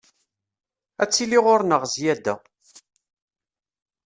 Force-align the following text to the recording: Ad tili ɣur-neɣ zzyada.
Ad 1.01 1.09
tili 1.11 1.39
ɣur-neɣ 1.45 1.81
zzyada. 1.91 2.35